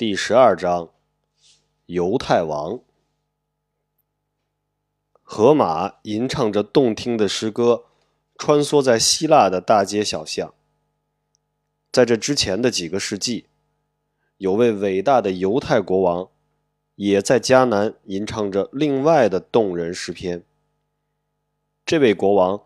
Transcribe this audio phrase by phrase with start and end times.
[0.00, 0.94] 第十二章，
[1.84, 2.80] 犹太王。
[5.20, 7.84] 荷马吟唱着动听的诗歌，
[8.38, 10.54] 穿梭在希腊的大街小巷。
[11.92, 13.48] 在这之前的几个世纪，
[14.38, 16.30] 有位伟大的犹太国王，
[16.94, 20.42] 也在迦南吟唱着另外的动人诗篇。
[21.84, 22.62] 这位国王，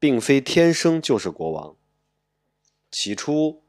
[0.00, 1.76] 并非天生就是国王。
[2.90, 3.62] 起初。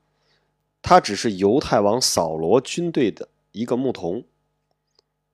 [0.88, 4.24] 他只是犹太王扫罗军队的一个牧童，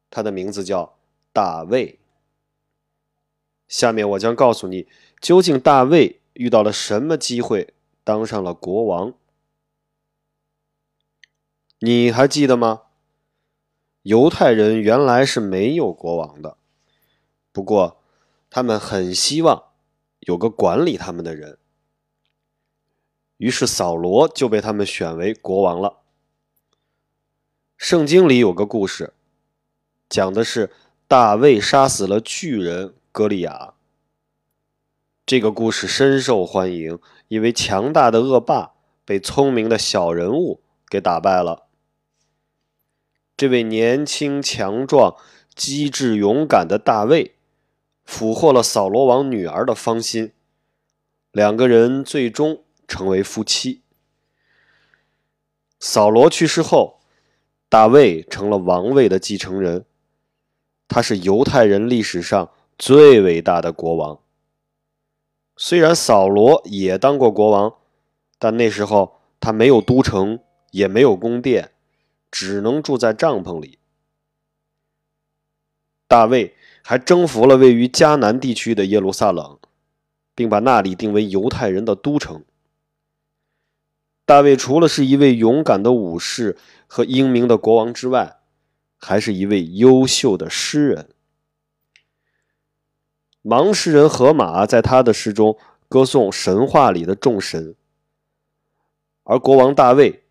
[0.09, 0.97] 他的名字叫
[1.33, 1.99] 大卫。
[3.67, 4.87] 下面我将告诉你，
[5.19, 7.73] 究竟大卫遇到了什么机会
[8.05, 9.13] 当上了国王？
[11.79, 12.83] 你还记得吗？
[14.03, 16.55] 犹太人原来是没有国王的，
[17.51, 18.01] 不过
[18.49, 19.65] 他们很希望
[20.21, 21.57] 有个管理他们的人。
[23.41, 25.97] 于是扫罗就被他们选为国王了。
[27.75, 29.15] 圣经里有个故事，
[30.07, 30.69] 讲的是
[31.07, 33.73] 大卫杀死了巨人歌利亚。
[35.25, 41.63] 这个故事深受欢迎，因为强大的恶霸被聪明的小人物给打败了。
[43.35, 45.15] 这位年轻、强壮、
[45.55, 47.33] 机智、勇敢的大卫，
[48.05, 50.31] 俘获了扫罗王女儿的芳心，
[51.31, 52.63] 两个人最终。
[52.91, 53.83] 成为夫妻。
[55.79, 56.99] 扫罗去世后，
[57.69, 59.85] 大卫成了王位的继承人。
[60.89, 64.19] 他是犹太人历史上最伟大的国王。
[65.55, 67.75] 虽然扫罗也当过国王，
[68.37, 70.39] 但那时候他没有都城，
[70.71, 71.71] 也没有宫殿，
[72.29, 73.79] 只能住在帐篷里。
[76.09, 76.53] 大卫
[76.83, 79.57] 还征服了位于迦南地区的耶路撒冷，
[80.35, 82.43] 并把那里定为犹太人的都城。
[84.25, 86.57] 大卫除了是一位勇敢的武士
[86.87, 88.39] 和英明的国王之外，
[88.97, 91.09] 还是一位优秀的诗人。
[93.43, 95.57] 盲诗人荷马在他的诗中
[95.89, 97.75] 歌颂神话里的众神，
[99.23, 100.23] 而国王大卫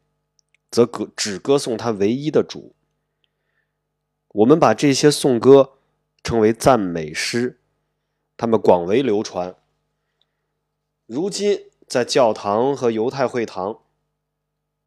[0.70, 2.74] 则歌只歌颂他唯一的主。
[4.28, 5.72] 我们把这些颂歌
[6.22, 7.60] 称为赞美诗，
[8.36, 9.56] 他们广为流传。
[11.06, 13.80] 如今在教堂和犹太会堂。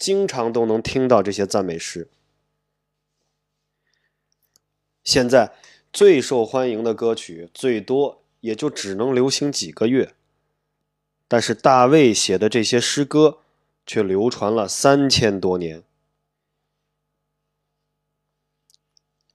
[0.04, 2.10] 经常都能听到这些赞美诗。
[5.02, 5.54] 现在
[5.94, 10.14] 最受欢迎的歌曲，最多也就只能流行几个月，
[11.30, 13.38] 但是大卫写的这些诗歌
[13.86, 15.82] 却流传了三千多年。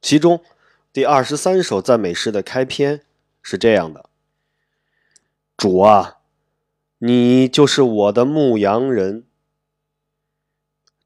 [0.02, 0.44] 其中
[0.92, 3.06] 第二十三首赞美诗的开篇
[3.40, 4.10] 是这样的
[5.56, 6.18] ：“主啊，
[6.98, 9.24] 你就是我的牧羊人。”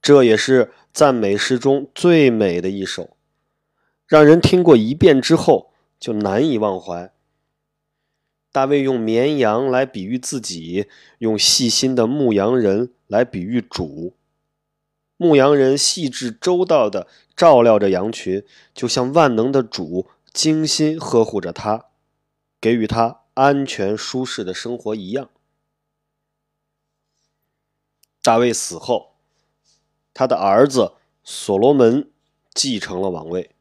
[0.03, 3.17] 这也是赞美诗中最美的一首，
[4.05, 7.13] 让人听过一遍之后就难以忘怀。
[8.51, 14.17] 大卫用绵羊来比喻自己，用细心的牧羊人来比喻主。
[15.17, 21.87] 牧羊人细致周到地照料着羊群，就像万能的主精心呵护着他，
[22.61, 25.31] 给予他安全舒适的生活一样。
[28.21, 29.12] 大卫死后。
[30.15, 32.11] 他的儿子所罗门
[32.53, 33.55] 继承了王位。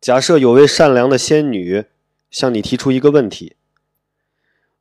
[0.00, 1.86] 假设有位善良的仙女
[2.30, 3.56] 向你提出一个问题，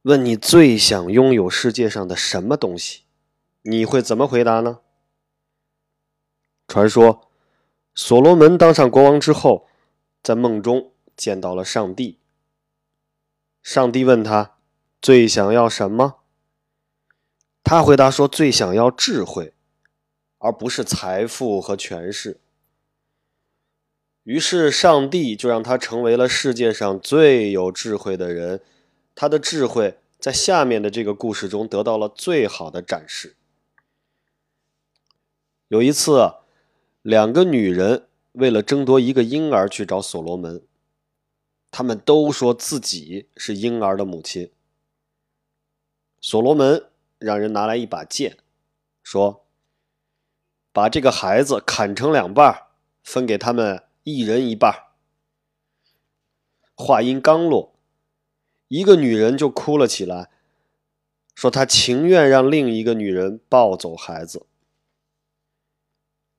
[0.04, 3.02] 问你最想拥有世界上的什么东西，
[3.64, 4.80] 你会怎么回答呢？
[6.68, 7.30] 传说，
[7.96, 9.68] 所罗门当上国王之后，
[10.22, 12.20] 在梦中见到了上帝。
[13.64, 14.58] 上帝问他
[15.02, 16.20] 最想要什么，
[17.64, 19.54] 他回答说最想要智慧。
[20.40, 22.40] 而不是财富和权势。
[24.24, 28.62] 于是，上帝就让他成为了世界上最有智慧的人。
[29.16, 33.36] 他的智慧在下面的这个故事中得到了最好的展示。
[35.70, 36.34] 有一次，
[37.02, 40.62] 两个女人为了争夺一个婴儿去找所罗门，
[41.72, 44.52] 他们都说自己是婴儿的母亲。
[46.20, 46.86] 所罗门
[47.18, 48.38] 让人拿来一把剑，
[49.02, 49.47] 说。
[50.78, 52.68] 把这个孩子砍成两半，
[53.04, 54.90] 分给他们一人一半。
[56.76, 57.74] 话音刚落，
[58.68, 60.30] 一个女人就哭了起来，
[61.34, 64.46] 说她情愿让另一个女人抱走孩子。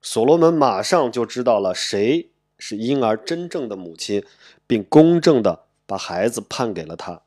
[0.01, 4.25] 所罗门马上就知道了谁是婴儿真正的母亲，
[4.69, 7.23] 并公正的把孩子判给了他。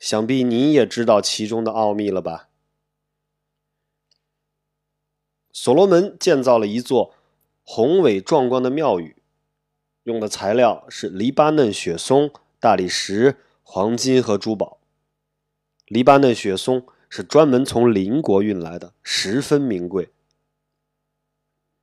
[0.00, 2.48] 想必你也知道其中的奥秘了吧？
[5.56, 7.14] 所罗门建造了一座
[7.62, 9.16] 宏伟壮观的庙宇，
[10.02, 14.78] 用的材料是黎巴嫩雪松、大理石、黄金和珠宝。
[15.86, 20.10] 黎巴嫩雪松是专门从邻国运来的，十分名贵。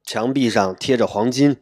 [0.03, 1.55] 墙壁上贴着黄金，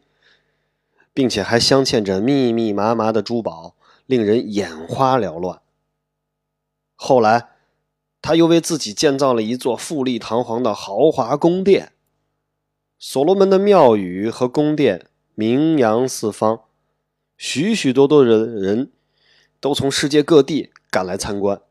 [1.14, 5.62] 并且还镶嵌着密密麻麻的珠宝，令人眼花缭乱。
[6.96, 7.50] 后来，
[8.20, 11.92] 他又为自己建造了一座富丽堂皇的豪华宫殿。
[13.02, 16.64] 所罗门的庙宇和宫殿名扬四方，
[17.38, 18.92] 许许多多的人
[19.58, 21.62] 都从世界各地赶来参观。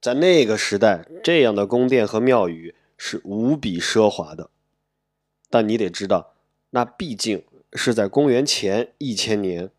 [0.00, 4.50] 在那个时代，这样的宫殿和庙宇是无比奢华的。
[5.48, 6.34] 但你得知道，
[6.70, 7.44] 那毕竟
[7.74, 9.70] 是在公元前一千年。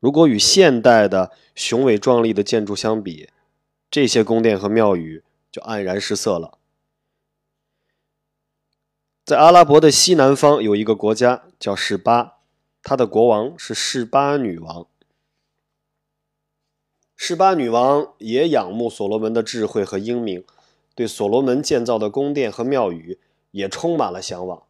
[0.00, 3.30] 如果与现代的雄伟壮丽的建筑相比，
[3.90, 6.58] 这些宫殿和庙宇就黯然失色了。
[9.26, 12.38] 在阿拉伯的西南方有一个国家叫示巴，
[12.80, 14.86] 他的国王是示巴女王。
[17.16, 20.44] 示巴女王也仰慕所罗门的智慧和英明，
[20.94, 23.18] 对所罗门建造的宫殿和庙宇
[23.50, 24.62] 也充满了向往。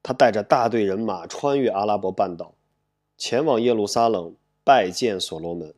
[0.00, 2.54] 他带着大队人马穿越阿拉伯半岛，
[3.18, 5.74] 前往耶路撒冷拜见所罗门。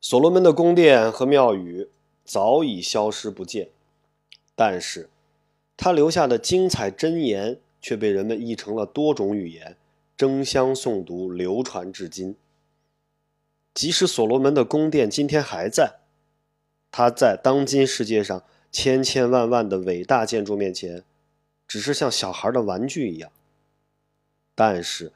[0.00, 1.88] 所罗门的宫殿和庙宇
[2.24, 3.70] 早已消失不见。
[4.54, 5.08] 但是，
[5.76, 9.76] 他留下的精彩箴言却被人们译成了多种语言，
[10.16, 12.36] 争相诵读，流传至今。
[13.72, 16.00] 即使所罗门的宫殿今天还在，
[16.90, 21.04] 他在当今世界上千千万万的伟大建筑面前，
[21.66, 23.30] 只是像小孩的玩具一样。
[24.54, 25.12] 但是，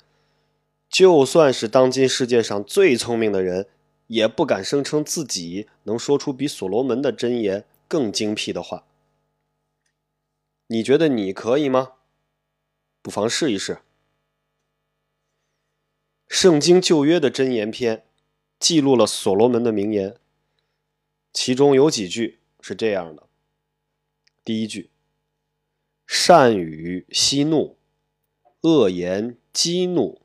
[0.89, 3.67] 就算是当今世界上最聪明的人，
[4.07, 8.85] 也不敢声称自己能说出比所罗门的箴言更精辟的话。
[10.69, 11.93] 你觉得你可以吗？
[13.03, 13.81] 不妨试一试。
[16.27, 18.07] 圣经旧约的箴言篇
[18.59, 20.17] 记录了所罗门的名言，
[21.33, 23.29] 其中有几句是这样的：
[24.43, 24.91] 第一句，
[26.07, 27.77] 善语息怒，
[28.63, 30.23] 恶言激怒。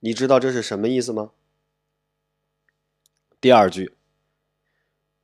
[0.00, 1.32] 你知道这是什么意思吗？
[3.40, 3.96] 第二句，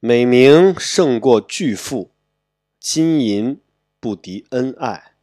[0.01, 2.11] 美名胜过巨富，
[2.81, 3.61] 金银。
[4.07, 5.17] 不敌恩爱，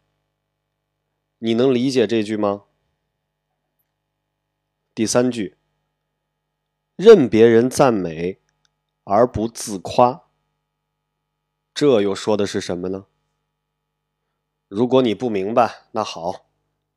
[1.38, 2.66] 你能理解这句吗？
[4.94, 5.56] 第三句，
[6.98, 8.42] 任别人赞美
[9.06, 10.26] 而不自夸，
[11.74, 13.06] 这又说的是什么呢？
[14.68, 16.48] 如果你不明白，那好，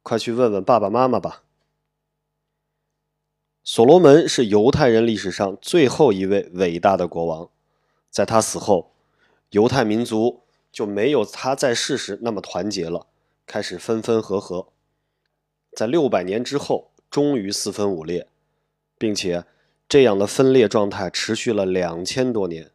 [0.02, 1.44] 快去问问爸爸妈妈吧。
[3.62, 7.48] 所罗门是犹太人历史上最后一位伟大的国王，
[8.10, 8.96] 在他死后，
[9.50, 10.42] 犹太民族。
[10.76, 13.06] 就没有他在世时那么团结了，
[13.46, 14.68] 开始分分合合，
[15.72, 18.28] 在六百年之后，终于四分五裂，
[18.98, 19.46] 并且
[19.88, 22.72] 这样的分裂状态持续了两千多年，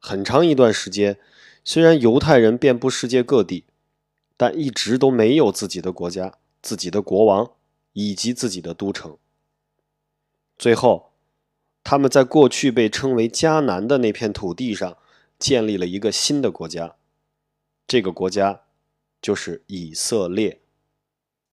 [0.00, 1.16] 很长一段时间，
[1.62, 3.66] 虽然犹太人遍布世界各地，
[4.36, 7.52] 但一直都没有自己的国家、自己的国王
[7.92, 9.16] 以及自己的都城。
[10.58, 11.12] 最后，
[11.84, 14.98] 他们在过去被称为迦南的那片土地上。
[15.38, 16.96] 建立了一个新的国家，
[17.86, 18.62] 这个国家
[19.20, 20.60] 就是以色列。